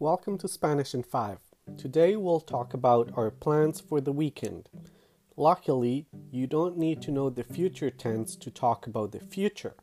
[0.00, 1.36] welcome to Spanish in 5.
[1.76, 4.66] Today we'll talk about our plans for the weekend.
[5.36, 9.74] Luckily, you don't need to know the future tense to talk about the future.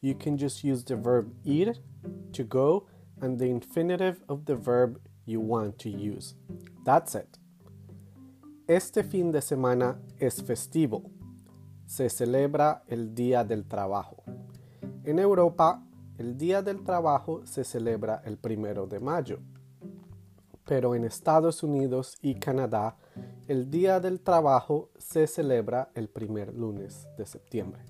[0.00, 1.74] You can just use the verb ir,
[2.32, 2.88] to go,
[3.22, 6.34] and the infinitive of the verb you want to use.
[6.84, 7.38] That's it.
[8.68, 11.12] Este fin de semana es festivo.
[11.86, 14.24] Se celebra el Día del Trabajo.
[15.04, 15.80] En Europa,
[16.16, 19.40] el Día del Trabajo se celebra el primero de mayo.
[20.64, 22.96] Pero en Estados Unidos y Canadá,
[23.48, 27.82] el Día del Trabajo se celebra el primer lunes de septiembre.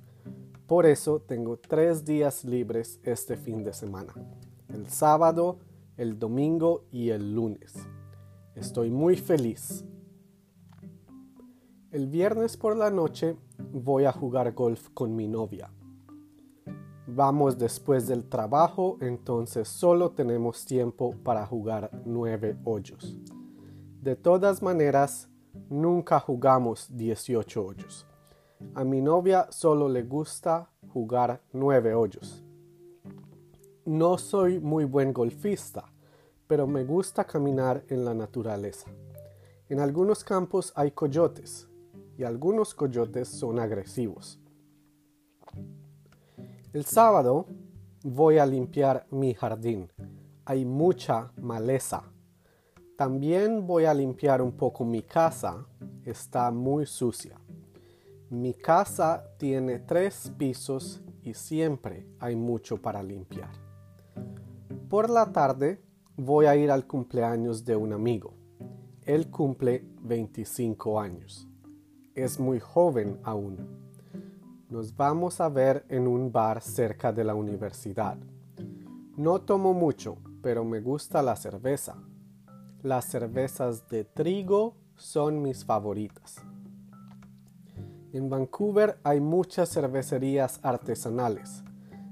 [0.66, 4.14] Por eso tengo tres días libres este fin de semana.
[4.72, 5.58] El sábado,
[5.98, 7.74] el domingo y el lunes.
[8.54, 9.84] Estoy muy feliz.
[11.92, 13.36] El viernes por la noche
[13.70, 15.70] voy a jugar golf con mi novia.
[17.16, 23.16] Vamos después del trabajo, entonces solo tenemos tiempo para jugar nueve hoyos.
[24.02, 25.28] De todas maneras,
[25.70, 28.04] nunca jugamos 18 hoyos.
[28.74, 32.42] A mi novia solo le gusta jugar nueve hoyos.
[33.84, 35.84] No soy muy buen golfista,
[36.48, 38.90] pero me gusta caminar en la naturaleza.
[39.68, 41.68] En algunos campos hay coyotes
[42.18, 44.40] y algunos coyotes son agresivos.
[46.74, 47.46] El sábado
[48.02, 49.88] voy a limpiar mi jardín.
[50.44, 52.02] Hay mucha maleza.
[52.98, 55.64] También voy a limpiar un poco mi casa.
[56.04, 57.38] Está muy sucia.
[58.28, 63.52] Mi casa tiene tres pisos y siempre hay mucho para limpiar.
[64.90, 65.80] Por la tarde
[66.16, 68.34] voy a ir al cumpleaños de un amigo.
[69.06, 71.48] Él cumple 25 años
[72.14, 73.56] es muy joven aún.
[74.74, 78.16] Nos vamos a ver en un bar cerca de la universidad.
[79.16, 81.94] No tomo mucho, pero me gusta la cerveza.
[82.82, 86.38] Las cervezas de trigo son mis favoritas.
[88.12, 91.62] En Vancouver hay muchas cervecerías artesanales.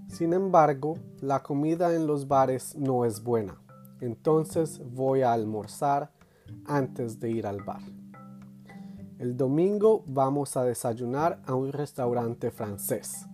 [0.06, 3.60] Sin embargo, la comida en los bares no es buena.
[4.00, 6.12] Entonces voy a almorzar
[6.66, 7.82] antes de ir al bar.
[9.22, 13.24] El domingo vamos a desayunar a un restaurante francés.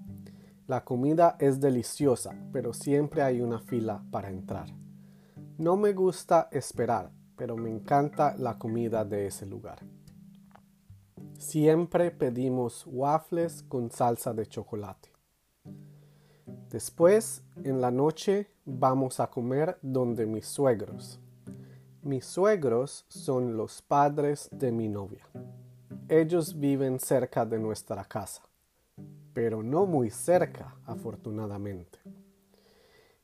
[0.67, 4.69] La comida es deliciosa, pero siempre hay una fila para entrar.
[5.57, 9.79] No me gusta esperar, pero me encanta la comida de ese lugar.
[11.39, 15.11] Siempre pedimos waffles con salsa de chocolate.
[16.69, 21.19] Después, en la noche, vamos a comer donde mis suegros.
[22.03, 25.27] Mis suegros son los padres de mi novia.
[26.11, 28.41] Ellos viven cerca de nuestra casa,
[29.35, 31.99] pero no muy cerca, afortunadamente.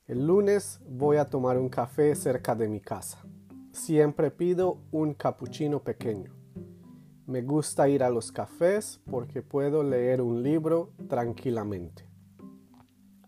[0.07, 3.25] El lunes voy a tomar un café cerca de mi casa.
[3.73, 6.35] Siempre pido un cappuccino pequeño.
[7.27, 12.07] Me gusta ir a los cafés porque puedo leer un libro tranquilamente.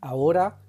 [0.03, 0.61] Ahora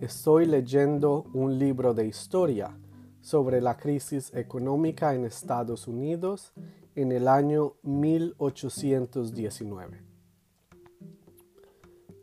[0.00, 2.78] estoy leyendo un libro de historia
[3.20, 6.52] sobre la crisis económica en Estados Unidos
[6.98, 10.02] en el año 1819.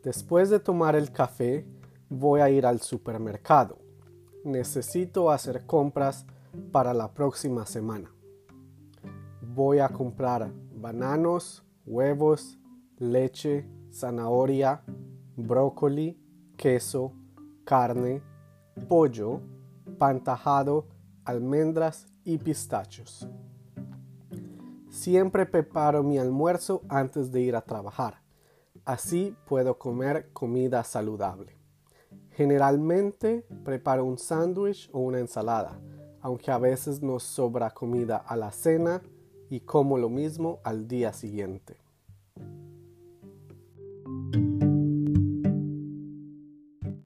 [0.02, 1.66] Después de tomar el café,
[2.10, 3.78] voy a ir al supermercado.
[4.44, 6.26] Necesito hacer compras
[6.72, 8.12] para la próxima semana.
[9.40, 12.58] Voy a comprar bananos, huevos,
[12.98, 14.82] leche, zanahoria,
[15.36, 16.20] brócoli,
[16.58, 17.14] queso,
[17.64, 18.20] carne,
[18.88, 19.40] pollo,
[19.96, 20.86] pantajado,
[21.24, 23.26] almendras y pistachos.
[25.06, 28.22] Siempre preparo mi almuerzo antes de ir a trabajar.
[28.84, 31.56] Así puedo comer comida saludable.
[32.32, 35.78] Generalmente preparo un sándwich o una ensalada,
[36.20, 39.00] aunque a veces nos sobra comida a la cena
[39.48, 41.76] y como lo mismo al día siguiente.